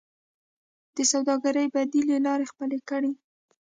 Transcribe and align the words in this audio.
د 0.95 0.97
سوداګرۍ 1.11 1.67
بدیلې 1.75 2.17
لارې 2.25 2.45
خپلې 2.51 2.77
کړئ 2.89 3.11